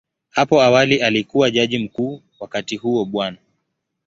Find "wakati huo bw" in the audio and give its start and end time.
2.39-3.29